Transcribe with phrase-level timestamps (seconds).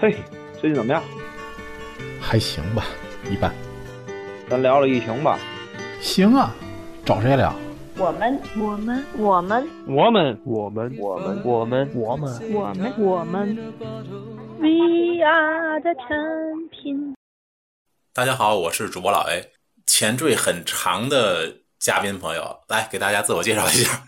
[0.00, 0.16] 嘿，
[0.60, 1.02] 最近怎么样？
[2.20, 2.84] 还行吧，
[3.30, 3.52] 一般。
[4.50, 5.38] 咱聊聊疫情吧。
[6.00, 6.52] 行啊，
[7.04, 7.54] 找谁聊？
[7.96, 13.56] 我们，我们，我们，我们，我们，我们，我们，我们，我们，我们
[14.58, 17.14] ，We are the champion。
[18.12, 19.52] 大家好，我是主播老 A。
[19.86, 24.02] 前缀很长的嘉宾朋友，来给大家自我介绍一下。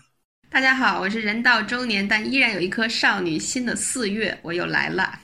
[0.49, 5.19] 大家好，我是人到中年但依然有一颗少女心的四月，我又来了。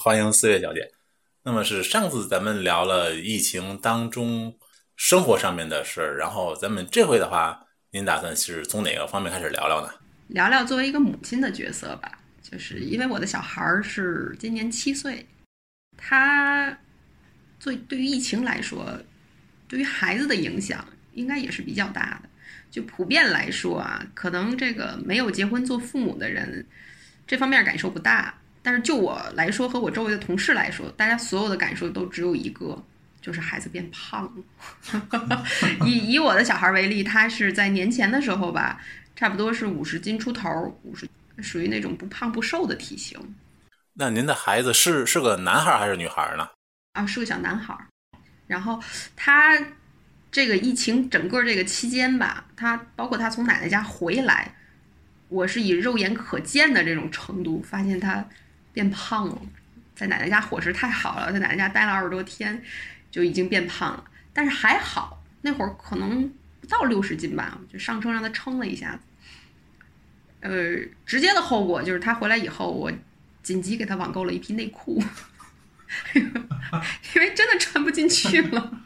[0.00, 0.92] 欢迎四月小姐。
[1.42, 4.56] 那么是上次咱们聊了疫情当中
[4.94, 9.92] 生活上面的事儿，然后咱们这回的话，您打算是从哪个方面开始聊聊呢？
[10.28, 15.26] 聊聊作为一个母亲的角色吧，就是因为我的小孩儿是今年七岁，
[15.96, 16.78] 他
[17.58, 19.00] 对对于疫情来说，
[19.66, 22.28] 对于孩子的影响应该也是比较大的。
[22.70, 26.64] 就普遍来说啊，可能这个没有结婚做父母的人，
[27.26, 28.38] 这方面感受不大。
[28.68, 32.78] 但是就我来说，和我周围的同事来说，大家所有的感受都只有一个，
[33.18, 34.30] 就是孩子变胖
[35.16, 35.42] 了。
[35.86, 38.78] 以以我的小孩为例，他是在年前的时候吧，
[39.16, 41.08] 差不多是五十斤出头，五十
[41.38, 43.18] 属于那种不胖不瘦的体型。
[43.94, 46.46] 那您的孩子是是个男孩还是女孩呢？
[46.92, 47.74] 啊，是个小男孩。
[48.46, 48.78] 然后
[49.16, 49.58] 他
[50.30, 54.54] 这个疫情整个这个期间吧，他包括他从奶奶家回来，
[55.30, 58.22] 我是以肉眼可见的这种程度发现他。
[58.78, 59.42] 变胖了，
[59.96, 62.62] 在奶奶家伙食太好了，在奶奶家待了二十多天，
[63.10, 64.04] 就已经变胖了。
[64.32, 68.96] 但是还好，那会儿可能不到六十斤吧，就上称让他称了一下。
[70.38, 72.92] 呃，直接的后果就是他回来以后，我
[73.42, 75.02] 紧急给他网购了一批内裤，
[76.14, 78.80] 因为真的穿不进去了。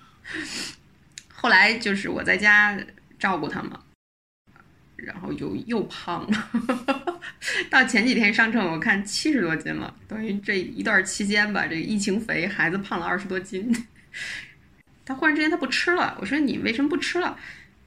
[1.34, 2.74] 后来就是我在家
[3.18, 3.78] 照顾他嘛。
[5.02, 7.20] 然后又又胖了，
[7.68, 9.92] 到前几天上称，我看七十多斤了。
[10.06, 13.86] 等于这一段期间吧，这疫情肥，孩子胖了二十多斤。
[15.04, 17.36] 他忽然之间他不吃了，我说你为什么不吃了？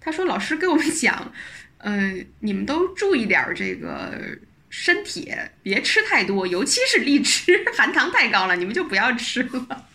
[0.02, 1.32] 他说老师给我们讲，
[1.78, 4.38] 嗯，你们都注意点这个
[4.70, 9.88] 身体，别吃太多，尤其是荔枝，含糖太高了，你们就不要吃了。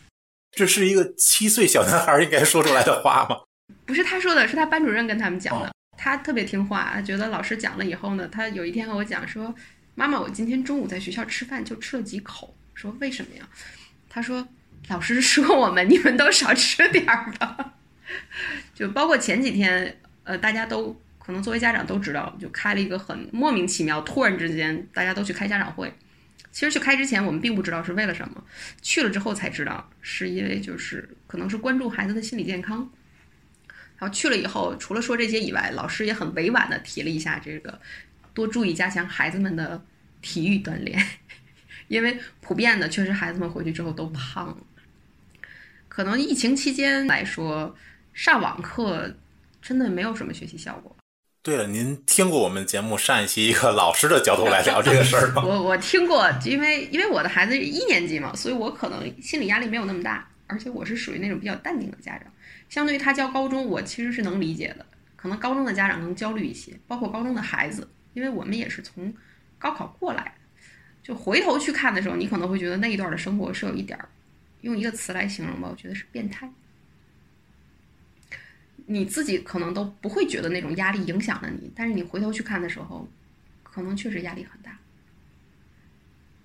[0.52, 3.36] 这是一个七岁小男孩应该说出来的话吗？
[3.84, 5.70] 不是他说的，是他班主任跟他们讲的。
[6.02, 9.54] 他特别听话，觉得老师讲了以后呢，他有一天和我讲说
[9.94, 13.46] ：“妈妈，我今天中午在学校吃饭就吃了几口。”说为什么呀？
[14.08, 14.48] 他说
[14.88, 17.74] ：“老师说我们，你们都少吃点儿吧。
[18.74, 25.92] ”就包括前几天，呃，大家都可能作为家长都知道，就开了一个很莫名其妙，突然之间大家都去开家长会。
[26.50, 28.42] 其实去开之前，我们并不知道是为了什么，
[28.80, 32.90] 去了之后才知道，是因为就是可能是关注孩子的心理健康。
[34.00, 37.78] 然后去了以后，除了说这些以外，老师也很委婉的提了一下这个，
[38.32, 39.84] 多注意加强孩子们的
[40.22, 40.98] 体育锻炼，
[41.86, 44.56] 因为普遍的确实孩子们回去之后都胖了。
[45.86, 47.76] 可能疫情期间来说，
[48.14, 49.14] 上网课
[49.60, 50.96] 真的没有什么学习效果。
[51.42, 55.42] 对了，您听过我们节目上一期一个老师的角度来聊这个事儿吗？
[55.44, 62.32] 我我听过，因为因为我的孩子一年级嘛，所以我可能心理压力没有那么大，而且我是属于那种比较淡定的家长。
[62.70, 64.86] 相对于他教高中，我其实是能理解的。
[65.16, 69.12] 可能高中的家长更焦虑一些，包括高中的孩子，因为我们也是从
[69.58, 70.32] 高考过来的。
[71.02, 74.08] 就回头去看的时候，你可能会觉得那一段的生活是有一点儿，
[74.62, 76.48] 用一个词来形容吧，我觉得是变态。
[78.86, 83.08] 你自己可能都不会觉得那种压力影响了你，但是你回头去看的时候，
[83.62, 84.78] 可能确实压力很大。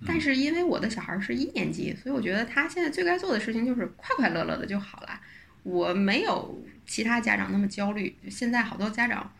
[0.05, 5.21] 但是因为我的小孩是一年级，所以我觉得他现在最该做的事情就是快快乐乐的就好了。
[5.65, 8.15] 我没有其他家长那么焦虑。
[8.29, 9.33] 现在好多家长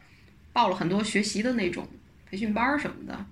[0.52, 1.88] 报了很多学习的那种
[2.28, 3.26] 培训班什么的，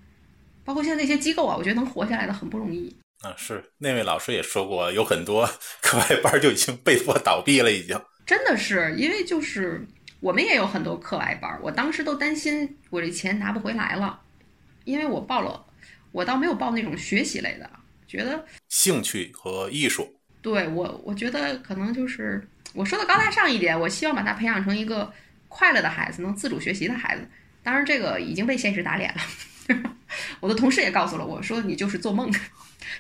[0.63, 2.95] 包括现在那些机构啊，我觉得能活下来的很不容易。
[3.23, 5.49] 啊，是那位老师也说过，有很多
[5.81, 7.99] 课外班就已经被迫倒闭了，已经。
[8.27, 9.83] 真的是，因为就是
[10.19, 14.21] 我们也有很多课外班，我当时都担心我这钱拿不回来了，
[14.83, 15.65] 因为我报了，
[16.11, 17.67] 我倒没有报那种学习类的，
[18.07, 20.19] 觉得兴趣和艺术。
[20.43, 22.47] 对我，我觉得可能就是。
[22.73, 25.11] 我说的高大上一点，我希望把他培养成一个
[25.47, 27.27] 快乐的孩子，能自主学习的孩子。
[27.61, 29.95] 当然，这个已经被现实打脸了。
[30.39, 32.31] 我的同事也告诉了我说，你就是做梦。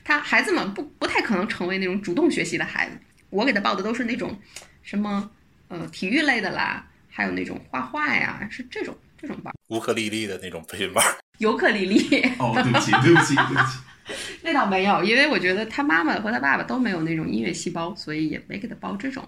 [0.03, 2.97] 他孩子们不不太可能成为那种主动学习的孩子。
[3.29, 4.39] 我给他报的都是那种
[4.83, 5.29] 什么
[5.67, 9.53] 呃体育类的啦，还有那种画画呀，是这种这种班。
[9.69, 11.03] 乌克丽丽的那种培训班。
[11.39, 12.21] 尤克里里。
[12.37, 13.79] 哦，对不起，对不起，对不起。
[14.43, 19.27] 那倒没有，因为我觉得他妈妈和他爸爸都没有那种音乐细胞，所以也没给他报这种。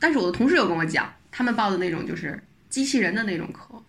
[0.00, 3.80] 但是我的同事有跟我讲，他们报的那种就是机器人的那种课，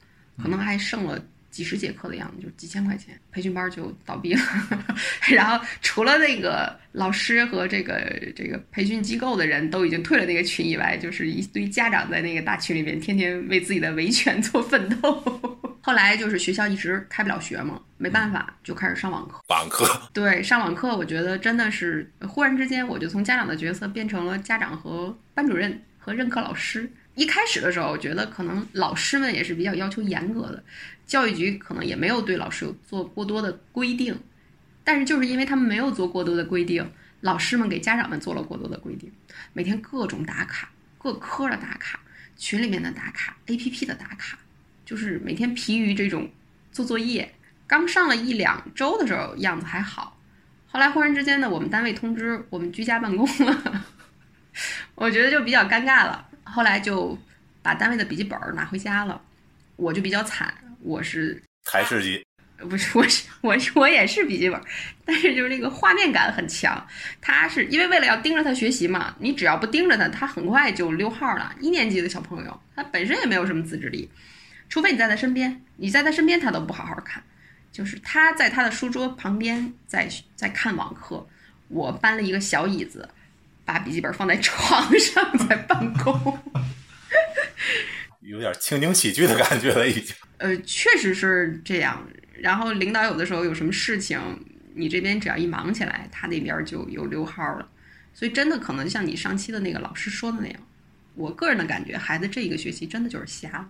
[0.44, 1.18] 可能还剩了
[1.50, 4.42] 几十节课的样子，就是几千块钱，培训班就倒闭了。
[5.32, 8.00] 然后除了那个老师和这个
[8.36, 15.24] 这个培训机构的人都已经退了那个群以外，就是一堆家长在那个大群里面天天为自己的维权做奋斗。
[15.84, 19.42] 后来就是学校一直开不了学嘛，没办法就开始上网课。
[19.48, 19.84] 网课
[20.14, 26.92] 对，上网课我觉得真的是忽然之间，我就从家长的角色变成了家长和班主任和任课老师。
[27.14, 30.64] 一开始的时候，我觉得可能老师们也是比较要求严格的，
[31.06, 34.18] 教育局可能也没有对老师有做过多的规定，
[34.84, 36.90] 但是就是因为他们没有做过多的规定，
[37.20, 39.12] 老师们给家长们做了过多的规定，
[39.54, 42.00] 每天各种打卡，各科的打卡，
[42.38, 44.40] 群里面的打卡，APP 的打卡，
[44.86, 46.30] 就是每天疲于这种
[46.72, 47.34] 做作业。
[47.68, 50.18] 刚上了一两周的时候样子还好，
[50.68, 53.86] 后来忽然之间呢，我们单位通知我们居家办公了，
[54.96, 56.28] 我觉得就比较尴尬了。
[56.44, 57.18] 后来就
[57.62, 59.22] 把单位的笔记本拿回家了，
[59.76, 62.26] 我就比较惨，我是台式机，
[62.58, 64.62] 不是我是我是我也是笔记本，
[65.06, 66.86] 但是就是那个画面感很强。
[67.22, 71.56] 他是因为为了要盯着他学习嘛，你只要不盯着他，他很快就溜号了。
[71.60, 74.10] 一年级的小朋友，他本身也没有什么自制力，
[74.68, 77.24] 除非你在他身边，你在他身边他都不好好看。
[77.72, 81.26] 就是他在他的书桌旁边在在看网课，
[81.70, 83.08] 我搬了一个小椅子。
[83.66, 86.38] 把笔记本放在床上 在办公，
[88.22, 90.16] 有点情景喜剧的感觉了，已经。
[90.38, 92.08] 呃，确实是这样。
[92.40, 94.20] 然后领导有的时候有什么事情，
[94.74, 97.70] 你这边只要一忙起来，他那边就有溜号了。
[98.14, 100.60] 所以真的可能像你上期的那个老师说的那样，
[101.16, 103.70] 我个人的感觉，孩子这一个学期真的就是瞎了，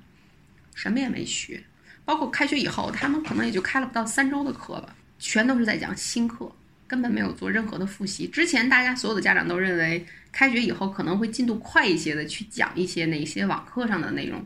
[0.74, 1.64] 什么也没学。
[2.06, 6.52] 包括开学以后，他们可能也就开了不到三周的课吧，全都是在讲新课。
[6.92, 8.28] 根本没有做任何的复习。
[8.28, 14.46] 之前大家所有的家长都认为，开学以后可能会进度快一些的去讲一些哪些网课上的内容。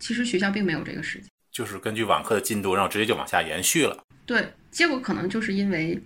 [0.00, 4.04] 其实学校并没有这个时间，就是根据网课的进度，然后直接就往下延续了。
[4.26, 5.96] 对，结果可能就是因为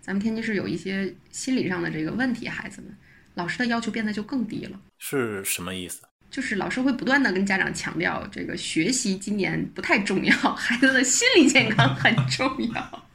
[0.00, 2.90] 咱们天津市有一些心理上的这个问题，孩子们
[3.34, 4.80] 老师的要求变得就更低了。
[4.98, 6.00] 是什么意思？
[6.30, 13.06] 就是老师会不断的跟家长强调，这个学习今年不太重要，孩子的心理健康很重要。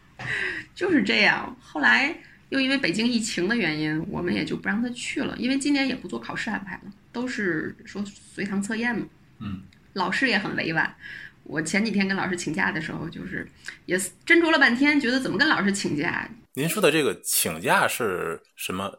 [0.79, 2.15] 就是这样，后来
[2.47, 5.35] 又因为北京疫情的原因，我们也就不让他去了。
[5.37, 9.05] 因为今年也不做考试安排了，都是说随堂测验嘛。
[9.39, 9.61] 嗯，
[9.91, 10.95] 老师也很委婉。
[11.43, 13.45] 我前几天跟老师请假的时候，就是
[13.87, 16.29] 也斟酌了半天，觉得怎么跟老师请假。
[16.53, 18.89] 您说的这个请假是什么？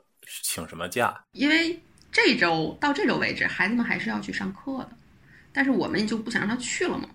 [0.42, 1.18] 请什么假？
[1.32, 1.80] 因为
[2.12, 4.90] 这周到这周为止，孩子们还是要去上课的，
[5.50, 7.08] 但是我们就不想让他去了嘛。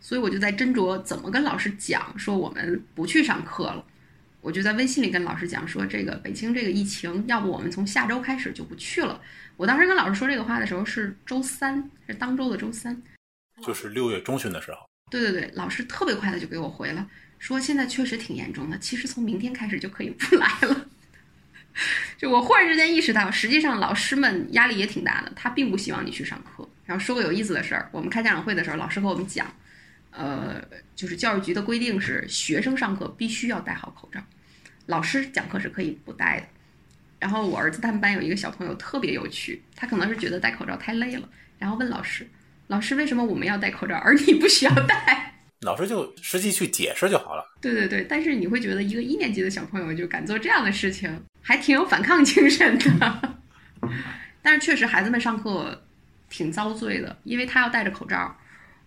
[0.00, 3.82] 所以我就在斟酌怎么跟老师讲，说我们不去上课了。
[4.42, 9.18] 我就在微信里跟老师讲说，这个北京这个疫情，要不我们从下周开始就不去了。
[9.56, 13.00] 我当时跟老师说这个话的时候是周三，是当周的周三，
[13.64, 14.78] 就是六月中旬的时候。
[15.10, 17.08] 对对对，老师特别快的就给我回了，
[17.38, 20.88] 说现在确实挺严重的，其实从明天开始就可以不来了。
[22.18, 26.68] 就我忽然之间意识到，实际上老师们压力也挺大的，他并不希望你去上课。
[26.84, 29.46] 然后说个有意思的事儿，我们开家长会的时候，老师和我们讲。
[30.12, 30.62] 呃，
[30.94, 34.20] 就是教育局的规定是，学生上课必须要戴好口罩，
[34.86, 36.46] 老师讲课是可以不戴的。
[37.18, 41.28] 然后我儿子他们班有一个小朋友特别有趣，他可能是觉得戴口罩太累了，
[41.58, 42.26] 然后问老师
[42.66, 47.44] ：“老师，为什么我们要戴口罩，而你不需要戴？” 老师就实际去解释就好了。
[47.60, 53.38] 对对对，但是你会觉得一个一年级的小朋友就敢做这样的事情，还挺有反抗精神的。
[54.42, 55.84] 但是确实孩子们上课
[56.28, 58.36] 挺遭罪的，因为他要戴着口罩。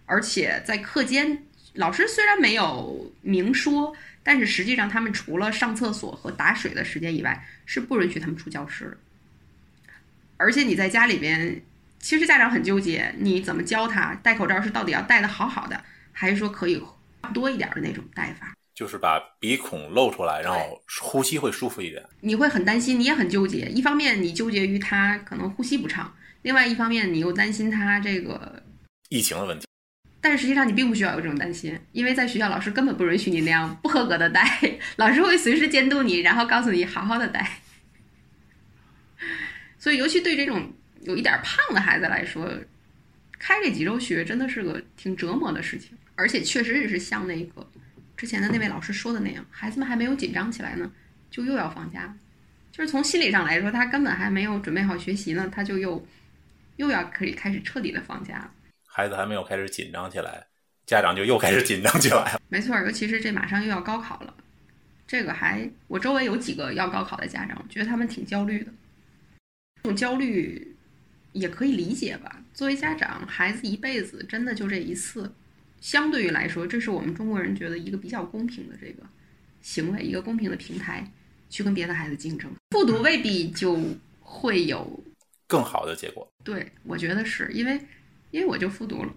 [0.05, 1.43] 而且在课间，
[1.73, 8.97] 老师虽然没有明说，但是实际上他们除了上厕所和打水的时间以外，是不允许他们出教室的。
[10.37, 11.61] 而且你在家里边，
[11.99, 16.81] 其实家长很纠结，你怎么教他戴口罩是到底要戴的好好的，还是说可以
[17.33, 18.53] 多一点的那种戴法？
[18.75, 22.03] 就是把鼻孔露出来，然后呼吸会舒服一点。
[22.19, 23.67] 你会很担心，你也很纠结。
[23.69, 28.61] 一方面你纠结于他可能呼吸不畅，另外一方面你又担心他这个
[29.07, 29.65] 疫情的问题。
[30.25, 34.59] 但是实际上你并不需要有这种担心，因为在学校老师根本不允许你那样不合格的带，
[34.95, 37.59] 老师会随时监督你，然后告诉你好好的带。
[39.77, 42.51] 所以尤其对这种有一点胖的孩子来说，
[43.37, 45.95] 开这几周学真的是个挺折磨的事情。
[46.15, 47.69] 而且确实也是像那个
[48.17, 50.91] 之前的那位老师说的那样，孩子们还没有紧张起来呢，
[51.29, 52.11] 就又要放假，
[52.71, 56.03] 就是从心理上来说，他根本还没有准备好学习呢，他就又
[56.77, 58.51] 又要可以开始彻底的放假了。
[58.95, 60.47] 孩子还没有开始紧张起来，
[60.85, 62.39] 家长就又开始紧张起来了。
[62.47, 64.33] 没错，尤其是这马上又要高考了，
[65.05, 68.71] 这个还我周围有几个要高考的家长，觉得他们挺焦虑的。
[69.83, 70.77] 这种焦虑
[71.33, 72.41] 也可以理解吧？
[72.53, 75.29] 作为家长，孩子一辈子真的就这一次，
[75.81, 79.03] 相对于来说，这是我们中国人觉得一个比较公平的这个
[79.61, 81.05] 行为，一个公平的平台，
[81.49, 82.49] 去跟别的孩子竞争。
[82.69, 83.77] 复读未必就
[84.21, 85.03] 会有，
[85.47, 86.25] 更好的结果。
[86.45, 87.77] 对我觉得是因为，
[88.35, 89.13] 因为我就复读了，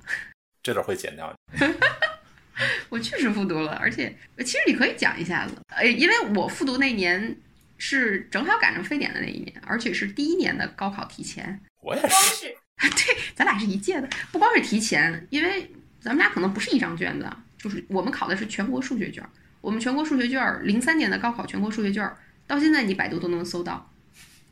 [0.62, 1.34] 这段会剪掉。
[2.88, 7.36] 我确实复读了，而且其实你可以讲一下子，呃，因为我复读那年
[7.78, 11.60] 是正好赶上非典的那一年，而且是第一年的高考提前。
[11.82, 12.46] 我也是，
[12.78, 15.68] 对，咱俩是一届的，不光是提前，因为
[16.00, 19.28] 咱们俩可能不是一张卷子，就是我们考的是全国数学卷，
[19.60, 22.08] 我们全国数学卷零三年的高考全国数学卷，
[22.46, 23.92] 到现在你百度都能搜到，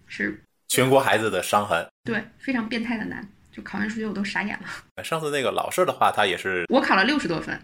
[0.08, 1.87] 是全国孩子的伤痕。
[2.02, 5.02] 对，非常变态的难，就考完数学我都傻眼了。
[5.02, 7.58] 上次那个老师的话，他也是我考了六十多分。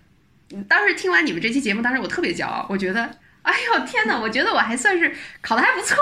[0.66, 3.02] 当时听完你们这期节目，当时我特别骄傲，我觉得，
[3.42, 5.96] 哎呦天哪，我觉得我还算是考的还不错，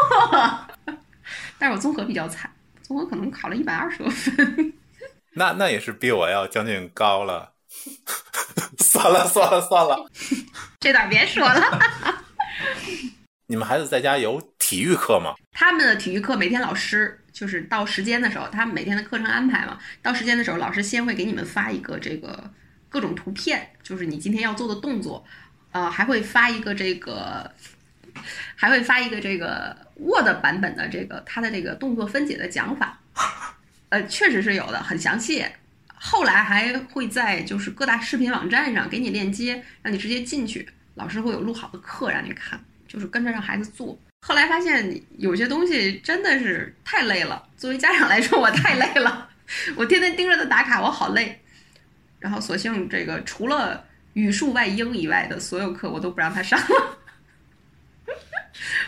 [1.58, 2.48] 但是我综合比较惨，
[2.82, 4.72] 综合可能考了一百二十多分。
[5.34, 7.52] 那那也是比我要将近高了。
[8.78, 10.08] 算了算了算了，
[10.80, 12.24] 这段别说了。
[13.46, 15.34] 你们孩子在家有体育课吗？
[15.52, 22.52] 他们的体育课每天老师就是到时间的时候，他每天的课程安排嘛，到时间的时候，老师先会给你们发一个这个。
[22.92, 25.24] 各种图片，就是你今天要做的动作，
[25.70, 27.48] 呃，还会发一个这个，
[28.56, 32.98] 还会发一个这个 Word 版本的这个它的这个动作分解的讲法，
[33.90, 35.46] 呃，确实是有的，很详细。
[35.94, 43.96] 后来还会在就是各大视频网站上给你链接，让你直接进去，老师会有录好的课让你看，就是跟着让孩子做。
[44.22, 49.28] 后来发现有些东西真的是太累了，作为家长来说我太累了，
[49.76, 51.40] 我天天盯着他打卡，我好累。
[52.18, 56.98] 然后，索性这个除了语数外英以外的所有课，我都不让他上了，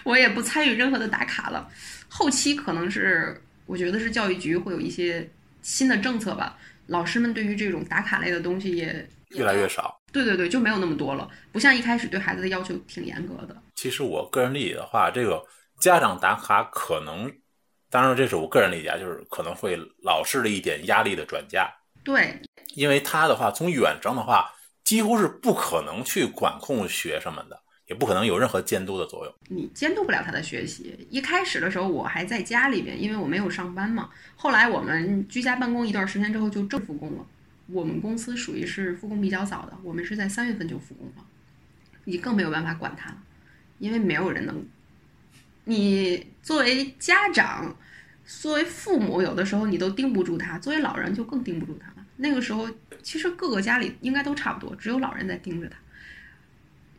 [0.04, 1.66] 我也不参与任何的打卡了。
[2.08, 5.26] 后期可能是我觉得是教育局会有一些
[5.62, 6.58] 新的政策吧，
[6.88, 10.01] 老师们对于这种打卡类的东西也越来越少。
[10.12, 13.56] 对对对，就没有那么多了，不像一开始对孩子的要求挺严格的。
[13.74, 15.42] 其实我个人理解的话，这个
[15.80, 17.32] 家长打卡可能，
[17.90, 21.68] 当然这是我个人理解，就是可能会老师的一点压力的转嫁。
[22.04, 22.38] 对。
[22.74, 24.50] 因为他的话，从远程的话，
[24.84, 29.34] 几乎是不可能去管控学生们的，也不可能有任何监督的作用。
[29.50, 31.06] 你监督不了他的学习。
[31.10, 34.08] 一开始的时候，我还在家里边，因为我没有上班嘛。
[34.36, 37.26] 后来我们居家办公一段时间之后，就正复工了。
[37.66, 41.24] 我们公司属于是复工比较早的，我们是在三月份就复工了。
[42.04, 43.16] 你更没有办法管他了，
[43.78, 44.64] 因为没有人能。
[45.64, 47.76] 你作为家长，
[48.26, 52.04] 作为父母，有的时候你都盯不住他；作为老人，就更盯不住他了。
[52.16, 52.68] 那个时候，
[53.02, 55.76] 其实各个家里应该都差不多，只有老人在盯着他。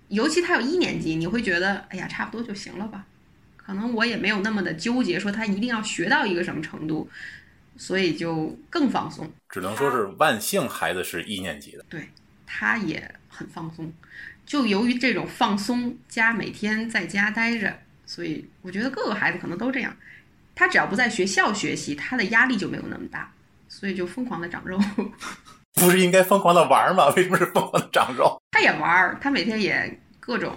[0.08, 3.06] 尤其他有一年级，你会觉得，哎呀，差不多就行了吧？
[3.58, 7.10] 可能我也没有那么的纠结，说他一定要学到一个什么程度，
[7.76, 9.32] 所以就更放松。
[9.50, 12.10] 只能说是万幸孩子是一年级的，对，
[12.46, 13.92] 他也很放松。
[14.46, 19.96] 就由于这种放松加每天在家待着，所以我觉得各个孩子可能都这样。
[20.56, 23.32] 他只要不在学校学习，他的压力就没有那么大。
[23.70, 24.80] 所以就疯狂的长肉，
[25.74, 27.10] 不是应该疯狂的玩吗？
[27.16, 28.40] 为什么是疯狂的长肉？
[28.52, 30.56] 他也玩，他每天也各种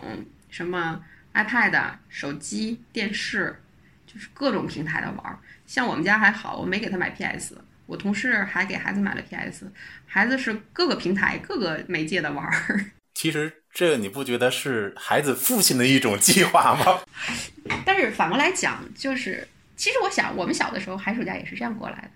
[0.50, 1.00] 什么
[1.32, 3.58] iPad、手机、电视，
[4.06, 5.38] 就是各种平台的玩。
[5.66, 9.70] 像我们家还好，我没给他买 PS，我同事还给孩子买了 PS，
[10.06, 12.84] 孩子是各个平台、各个媒介的玩儿。
[13.14, 17.00] 其实这个你不觉得是孩子父亲的一种计划吗？
[17.84, 19.46] 但是反过来讲，就是
[19.76, 22.10] 其实我想，我们小的时候寒暑假也是这样过来的。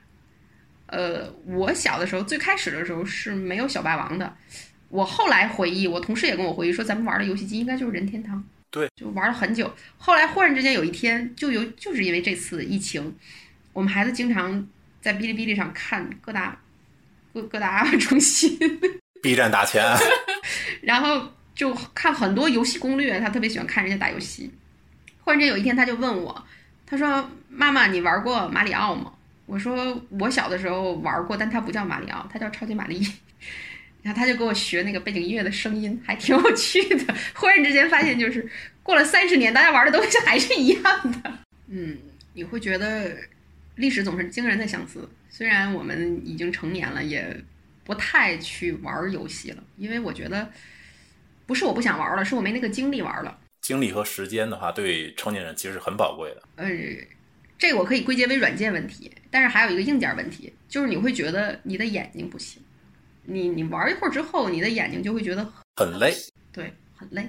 [0.97, 4.37] 呃，我小的时候最开始的时候是没有小霸王的。
[4.89, 8.45] 我后来回忆，我同事也跟我回忆说，咱们玩的游戏机应该就是任天堂。
[8.71, 9.73] 对，就玩了很久。
[9.99, 13.15] 后来忽然之间有一天，就有就是因为这次疫情，
[13.73, 14.67] 我们孩子经常
[15.01, 16.59] 在哔哩哔哩上看各大
[17.35, 18.59] 各各大中心，
[19.23, 19.85] B 站打钱，
[20.83, 23.19] 然后就看很多游戏攻略。
[23.21, 24.51] 他特别喜欢看人家打游戏。
[25.23, 26.45] 忽然间有一天，他就问我，
[26.87, 29.13] 他说：“妈妈，你玩过马里奥吗？”
[29.47, 33.05] 我说我小的时候玩过，但它不叫马里奥，它叫超级玛丽。
[34.03, 37.15] 然后他就给我学那个背景音乐的声音，还挺有趣的。
[37.35, 38.49] 忽然之间发现，就是
[38.83, 40.83] 过了三十年，大家玩的东西还是一样
[41.23, 41.33] 的。
[41.69, 41.99] 嗯，
[42.33, 43.17] 你会觉得
[43.77, 45.09] 历史总是惊人的相似。
[45.29, 47.37] 虽然我们已经成年了，也
[47.85, 50.51] 不太去玩游戏了，因为我觉得
[51.47, 53.39] 不是我不想玩了，是我没那个精力玩了。
[53.61, 56.43] 精力和时间的话，对成年人其实是很宝贵的。
[56.57, 56.69] 呃。
[57.59, 62.59] 这个我可以归结为软件问题，但是还有一个硬件问题，就是你会觉得你的眼睛不行，
[63.31, 65.47] 你你玩一会儿之后，你的眼睛就会觉得
[65.77, 66.13] 很累，
[66.53, 67.29] 对，很累，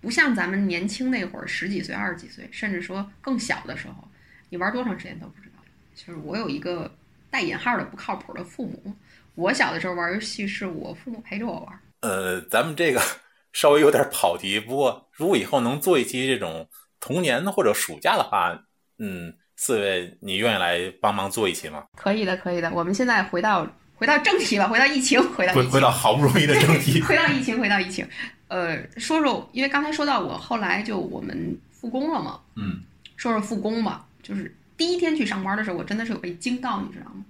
[0.00, 4.08] 不像咱们年轻那会儿十几岁、二十几岁，甚至说更小的时候，
[4.48, 5.62] 你玩多长时间都不知道。
[5.94, 6.90] 就是我有一个
[7.30, 8.94] 带引号的不靠谱的父母。
[9.34, 11.80] 我小的时候玩游戏是我父母陪着我玩。
[12.00, 13.00] 呃，咱们这个
[13.52, 18.58] 稍微有点跑题，不过如果以后能做一期这种童年或者暑假的话，
[18.98, 21.84] 嗯，四位你愿意来帮忙做一期吗？
[21.96, 22.70] 可以的，可以的。
[22.72, 23.66] 我们现在回到
[24.02, 27.00] 回到正题吧，回到疫情，回到回回到好不容易的正题。
[27.06, 28.04] 回到疫情，回到疫情。
[28.48, 32.82] 呃，说说，因为刚才说到我后来就我们复工了嘛，嗯，
[33.16, 34.04] 说说复工吧。
[34.20, 37.24] 就是第一天去上班的时候，我真的是有被惊到，你知道吗？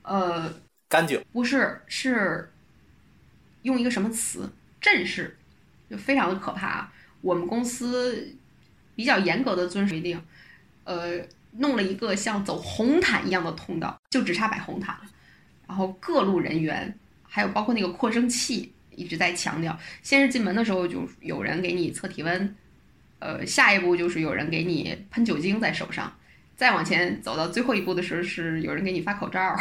[0.00, 0.50] 呃，
[0.88, 2.50] 干净，不是，是
[3.60, 4.50] 用一个什么词？
[4.80, 5.36] 阵势，
[5.90, 6.92] 就非常的可怕啊。
[7.20, 8.34] 我们公司
[8.96, 10.18] 比较严格的遵守规定，
[10.84, 11.20] 呃，
[11.58, 15.02] 弄了一个像走红毯一样的通道，就只差摆红毯了。
[15.68, 16.92] 然后各路人员，
[17.28, 22.56] 还有包括那个扩声器，一直在强调，先是进门的时候就有人给你测体温，
[23.20, 26.12] 呃，下一步就是有人给你喷酒精在手上，
[26.56, 29.56] 再往前走到最后一步的时候是有人给你发口罩。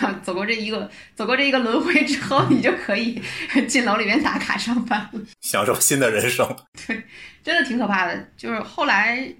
[0.22, 3.20] 走过这一个，走过这一个轮回之后，你就可以
[3.68, 6.56] 进楼里面打卡上班了，享受新的人生。
[6.86, 7.02] 对，
[7.44, 8.28] 真的挺可怕的。
[8.36, 9.32] 就是后来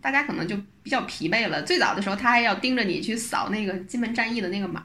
[0.00, 1.62] 大家可能就比较疲惫了。
[1.62, 4.84] 最早的时候，他还要盯着你去扫那个金门战役的那个码。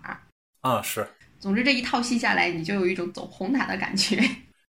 [0.61, 1.07] 啊，是。
[1.39, 4.21] 总之这一套戏下来，你就有一种走红毯的感觉。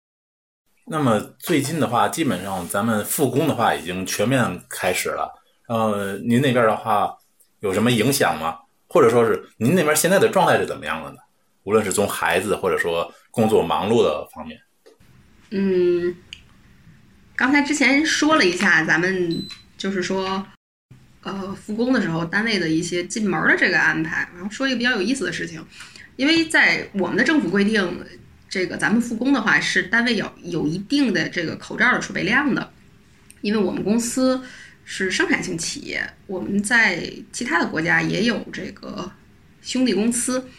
[0.92, 5.32] 那么最近的话，基本上咱们复工的话已经全面开始了。
[5.68, 7.16] 呃，您那边的话
[7.60, 8.58] 有什么影响吗？
[8.88, 11.18] 或者说是您那边现在的状态是怎么样的呢？
[11.64, 14.60] 无论是从孩子或者说工作忙碌的方面。
[15.52, 16.16] 嗯，
[17.36, 20.44] 刚才之前说了一下，咱们就是说，
[21.24, 25.64] 呃，复工的时候单位的一些进门的这个安排，然后说一个比较有意思的事情，
[26.16, 28.00] 因为在我们的政府规定，
[28.50, 32.72] 这个咱们复工的话是单位有有一定的这个口罩的储备量的，
[33.42, 34.42] 因为我们公司。
[34.92, 39.12] 是生产性企业，我们在其他的国家也有这个
[39.62, 40.50] 兄弟公司。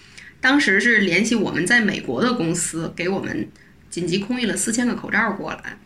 [0.41, 3.49] 当时是联系我们在美国的公司，给我们
[3.91, 5.77] 紧急空运了四千个口罩过来，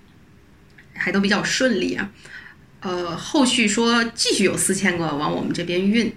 [0.92, 2.12] 还都比较顺利啊。
[2.84, 6.14] 呃，后续说继续有四千个往我们这边运，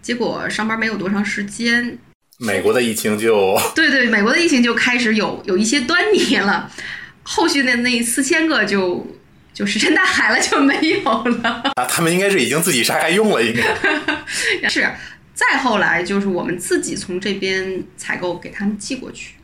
[0.00, 1.98] 结果上班没有多长时间，
[2.38, 6.70] 美国的疫情就对对，美国的疫情就开始有有一些端倪了。
[7.22, 9.06] 后续的那四千个就。
[9.54, 11.84] 就石沉大海了，就没有了啊！
[11.86, 13.54] 他们应该是已经自己杀开用了，应
[14.60, 14.84] 该 是。
[15.32, 19.34] 再后来就是我们自己从这边采购给他们寄过去，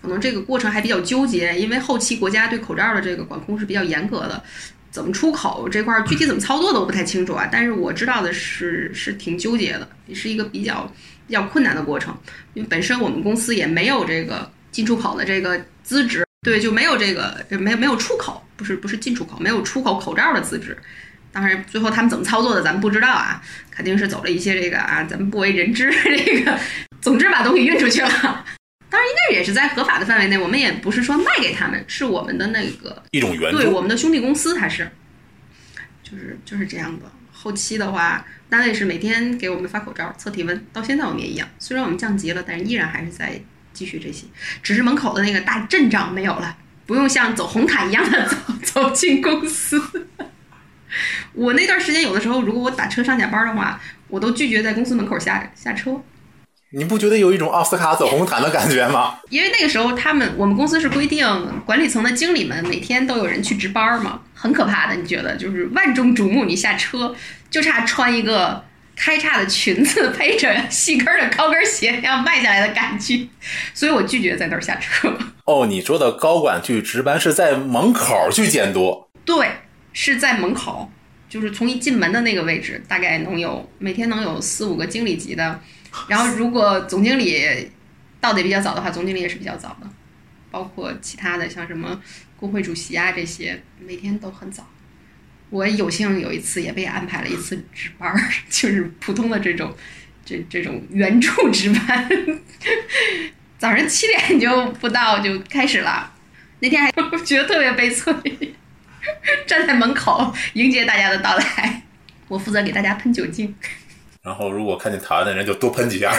[0.00, 4.40] 可能这个过程还比较纠结，因为后期国家对口罩的这个管控是比较严格的，
[4.96, 7.46] 怎么出口这块具体怎么操作的我不太清楚啊。
[7.52, 10.90] 但是我知道的是是挺纠结的，也是一个比较
[11.26, 12.16] 比较困难的过程，
[12.54, 16.24] 因为本身我们公司也没有这个进出口的这个资质。
[16.40, 20.74] 对，就没有这个，没没有出口，不是不是进出口，没有出口口罩的资质。
[21.30, 26.58] 当然，最后他们怎么操作的，咱们不知道啊，肯定是走了一些这个啊，咱们不为人知这个。
[27.02, 28.44] 总之把东西运出去了，
[28.96, 34.90] 当然应该也是在合法的范围内，我们也不是说卖给他们，是我们的那个一种援助，对我们的兄弟公司，还是，
[36.02, 37.04] 就是就是这样的。
[37.30, 43.38] 后期的话，单位是每天给我们发口罩、测体温，到现在我们也一样，虽然我们降级了，但是依然还是在。
[43.72, 44.24] 继续这些，
[44.62, 46.56] 只是门口的那个大阵仗没有了，
[46.86, 50.08] 不用像走红毯一样的 走走进公司。
[51.34, 53.78] 我那段时间有的时候，如果我打车上下班的话，
[54.08, 56.02] 我都拒绝在公司门口下下车。
[56.72, 59.18] 你不觉得有一种奥斯卡走红毯的感觉吗？
[59.30, 61.26] 因为那个时候他们我们公司是规定，
[61.64, 64.96] 管理层的经理们每天都有人去值班嘛，很可怕的。
[64.96, 67.14] 你觉得就是万众瞩目，你下车
[67.50, 68.64] 就差穿一个。
[68.98, 73.28] 开叉的裙子配着细跟的高跟鞋，要迈下来的感觉，
[73.74, 75.14] 所以我拒绝在那儿下车。
[75.44, 79.04] 哦，你说的高管去值班是在门口去监督？
[79.26, 79.48] 对，
[79.92, 80.90] 是在门口，
[81.28, 85.60] 就是从一进门的那个位置，大概能有每天能有四五个经理级的，
[86.08, 87.70] 然后如果总经理
[88.20, 89.88] 到的比较早的话，总经理也是比较早的，
[90.50, 92.00] 包括其他的像什么
[92.36, 94.66] 工会主席啊这些，每天都很早。
[95.48, 99.72] 我有幸有一次也被安排了一次值班儿， 就是普通的这种，
[100.24, 102.08] 这这种援助值班，
[103.56, 106.12] 早上七点就不到就开始了。
[106.58, 106.90] 那天还
[107.24, 108.12] 觉得特别悲催，
[109.46, 111.82] 站在门口迎接大家的到来，
[112.26, 113.54] 我负责给大家喷酒精。
[114.26, 116.12] 然后如果看见讨厌的人，就多喷几下。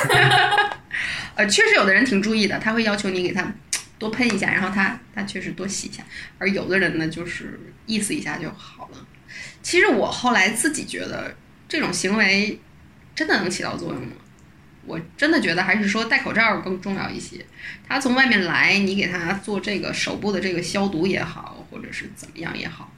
[1.35, 3.53] 呃，确实有的人挺注意的，他会要求你给他
[3.99, 6.01] 多喷一下，然后他他确实多洗一下。
[6.37, 9.05] 而有的人呢，就是意思一下就好了。
[9.61, 11.35] 其实我后来自己觉得，
[11.67, 12.57] 这种行为
[13.13, 14.13] 真的能起到作用吗？
[14.85, 17.45] 我真的觉得还是说戴口罩更重要一些。
[17.85, 22.89] 他从外面来，你给他做这个手部的这个消毒也好，或者是怎么样也好，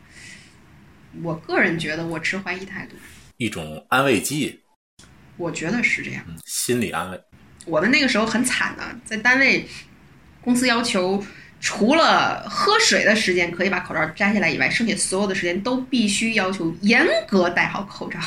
[1.24, 2.96] 我个人觉得我持怀疑态度。
[3.38, 4.60] 一种安慰剂。
[5.40, 6.24] 我觉得是这样。
[6.46, 7.20] 心理安慰。
[7.66, 9.66] 我们那个时候很惨的，在单位，
[10.42, 11.24] 公司要求
[11.62, 18.20] 除了喝水的时间可以把口罩摘下来以外，剩下所有的时间都必须要求严格戴好口罩。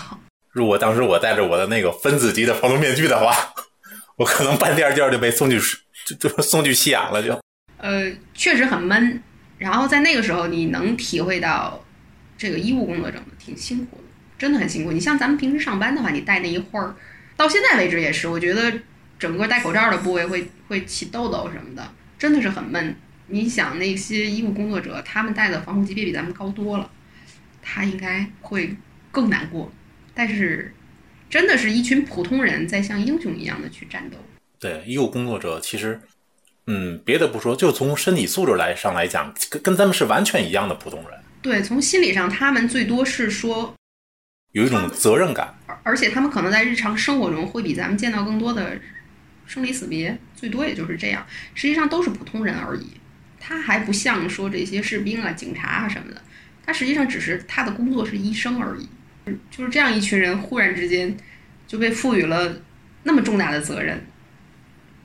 [0.51, 3.35] 如果当时我戴着我的那个分子级的防毒面具的话，
[4.17, 5.61] 我可能半颠颠就被送去
[6.07, 7.39] 就就送去吸氧了就。
[7.79, 9.23] 呃，确实很闷。
[9.59, 11.83] 然后在那个时候，你能体会到
[12.37, 14.03] 这个医务工作者挺辛苦的，
[14.43, 14.91] 真的很辛苦。
[14.91, 16.97] 你像咱们平时上班的话，你戴那一会儿，
[17.37, 18.73] 到现在为止也是，我觉得
[19.17, 22.97] 整个戴口罩的部位会会起痘痘什么的，真的是很闷。
[23.29, 26.91] 你想那些医务工作者，他们戴的防护级别比咱们高多了，
[27.63, 28.75] 他应该会
[29.13, 29.73] 更难过。
[30.13, 30.75] 但是，
[31.31, 34.17] 真的是一群普通人在像英雄一样的去战斗。
[34.59, 36.01] 对，医务工作者其实，
[36.67, 41.21] 嗯，别的不说，就从身体素质来上来讲，跟跟咱们是完全一样的普通人。
[41.41, 43.73] 对，从心理上，他们最多是说
[44.53, 48.79] 有一种责任感，而而且他们可能在日常生活中会比咱们见到更多的
[49.47, 51.27] 生离死别，最多也就是这样。
[51.55, 52.87] 实际上都是普通人而已。
[53.41, 56.23] 他还不像说这些士兵啊、警察啊什么的，
[56.65, 58.89] 他实际上只是他的工作是医生而已。
[59.51, 61.17] 就是这样一群人忽然之间
[61.67, 62.61] 就被赋予了
[63.05, 64.05] 那么重大的责任，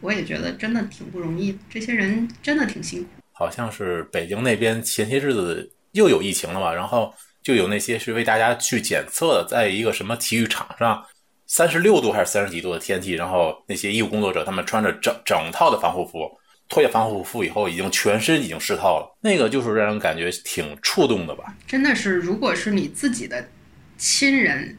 [0.02, 1.58] 我也觉得真的挺不容易的。
[1.70, 3.10] 这些人真的挺辛苦。
[3.32, 6.74] 好像是北京那边前些日子又有疫情了吧？
[6.74, 7.14] 然后
[7.48, 11.02] 就有那些是为大家去检测的，在一个什么体育场上，
[11.46, 16.30] 三十六度还是三十几度的天气，然后那些医务工作者他们穿着整整套的防护服，
[16.68, 19.18] 脱下防护服以后，已经全身已经湿透了。
[19.22, 21.56] 那个就是让人感觉挺触动的吧？
[21.66, 23.48] 真的是，如果是你自己的。
[23.96, 24.78] 亲人，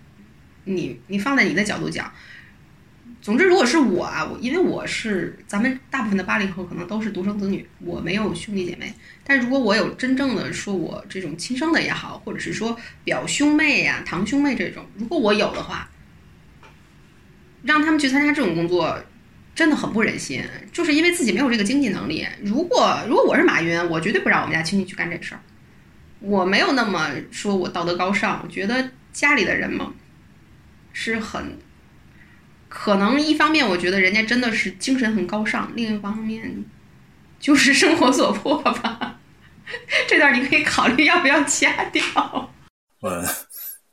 [0.64, 2.12] 你你放在你的角度讲，
[3.28, 8.90] 总之，如果是我啊，因为我是咱们大部分的八零后可能都是独生子女，我没有兄弟姐妹。
[9.22, 15.90] 但如果我有真正的说我这种亲生的也好，或者是说表兄妹呀、堂兄妹这种，如果我有的话，
[17.62, 18.98] 让他们去参加这种工作，
[19.54, 22.26] 真的很不忍心，就是因为自己没有这个经济能力。
[22.42, 25.40] 如果如果我是马云，我绝对不让我们家亲戚去干这事儿，
[26.20, 28.88] 我没有那么说我道德高尚，我觉得。
[29.10, 29.92] 家里的人嘛，
[30.92, 31.58] 是很
[32.68, 36.64] 可能一方面，我觉得人家真的是精神很高尚；另一方面，
[37.40, 39.18] 就是生活所迫吧。
[40.06, 42.02] 这段你可以考虑要不要掐掉。
[43.02, 43.24] 嗯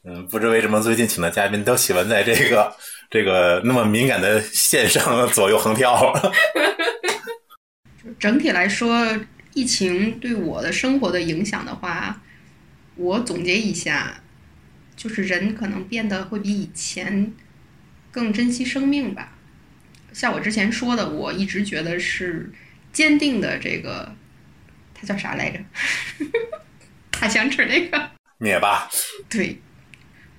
[0.04, 2.76] 嗯，不知为什么最近请的嘉宾都喜欢在这个
[3.10, 6.14] 这个那么敏感的线上左右横跳。
[8.20, 9.18] 整体来说，
[9.54, 12.22] 疫情对我的生活的影响的话，
[12.96, 14.22] 我总结一下。
[14.96, 17.34] 就是人可能变得会比以前
[18.15, 19.34] 更珍惜生命吧。
[20.13, 22.49] 像我之前说的，我一直觉得是
[22.93, 24.15] 坚定的这个，
[24.93, 25.60] 他叫啥来着？
[27.12, 28.88] 他想指那个 灭霸。
[29.28, 29.60] 对，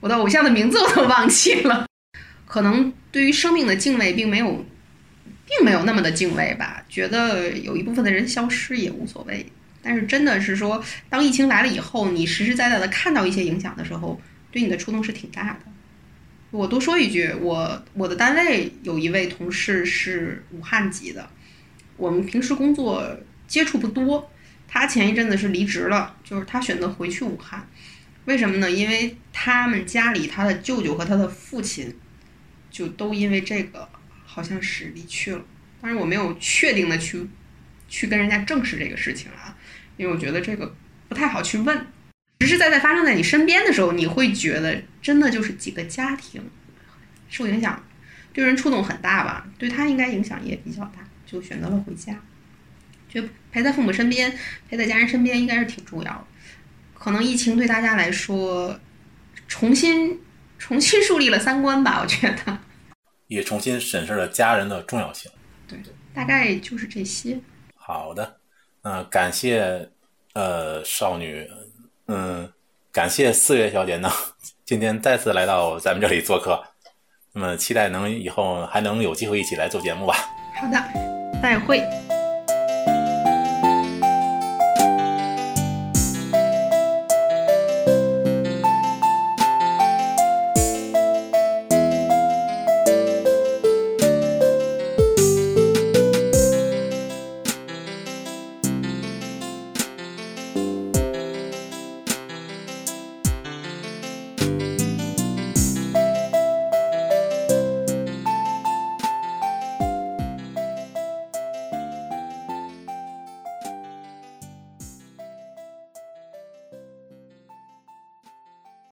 [0.01, 1.87] 我的偶像的名字我都忘记了。
[2.47, 4.65] 可能对于生命的敬畏并没有，
[5.45, 6.83] 并没有那么的敬畏吧。
[6.89, 9.45] 觉得有一部分的人消失也无所谓。
[9.83, 14.19] 但是真的是说，当疫情来了以后，你实实在在的看到一些影响的时候。
[14.51, 15.59] 对你的触动是挺大的。
[16.51, 21.29] 我多说一句，我我的单位有一位同事是武汉籍的，
[21.97, 24.31] 我们平时工作接触不多。
[24.69, 27.69] 他前一阵子是离职了，就是他选择回去武汉。
[28.25, 28.71] 为什么呢？
[28.71, 31.97] 因为他们家里他的舅舅和他的父亲
[32.71, 33.89] 就都因为这个
[34.25, 35.45] 好像是离去了。
[35.81, 37.27] 但是我没有确定的去
[37.89, 39.57] 去跟人家证实这个事情啊，
[39.97, 40.75] 因为我觉得这个
[41.09, 41.87] 不太好去问。
[42.41, 46.51] 实实在在发生在你身边的时候，你会觉得真的就是几个家庭
[47.29, 47.83] 受影响，
[48.33, 49.49] 对人触动很大吧？
[49.59, 52.15] 对他应该影响也比较大，就选择了回家，
[53.09, 56.25] 就陪在父母身边，陪在家人身边，应该是挺重要的。
[56.93, 58.79] 可能疫情对大家来说，
[59.49, 60.21] 重新
[60.59, 62.59] 重新树立了三观吧，我觉得，
[63.29, 65.31] 也重新审视了家人的重要性。
[65.67, 65.79] 对，
[66.13, 67.41] 大概就是这些。
[67.75, 68.41] 好的，
[68.83, 69.89] 那感谢
[70.35, 71.49] 呃少女。
[72.09, 72.49] 嗯，
[72.93, 74.11] 感谢四月小姐呢，
[74.65, 76.63] 今天再次来到咱们这里做客。
[77.33, 80.15] 那么期待能以后还能有机会一起来做节目吧。
[80.55, 82.06] 好的，再会。